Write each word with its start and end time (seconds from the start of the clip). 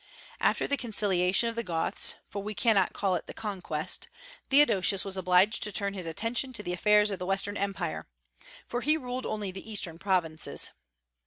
After 0.39 0.65
the 0.65 0.77
conciliation 0.77 1.47
of 1.47 1.55
the 1.55 1.61
Goths, 1.61 2.15
for 2.27 2.41
we 2.41 2.55
cannot 2.55 2.91
call 2.91 3.13
it 3.13 3.27
the 3.27 3.35
conquest, 3.35 4.09
Theodosius 4.49 5.05
was 5.05 5.15
obliged 5.15 5.61
to 5.61 5.71
turn 5.71 5.93
his 5.93 6.07
attention 6.07 6.53
to 6.53 6.63
the 6.63 6.73
affairs 6.73 7.11
of 7.11 7.19
the 7.19 7.27
Western 7.27 7.55
Empire; 7.55 8.07
for 8.67 8.81
he 8.81 8.97
ruled 8.97 9.27
only 9.27 9.51
the 9.51 9.69
Eastern 9.71 9.99
provinces. 9.99 10.71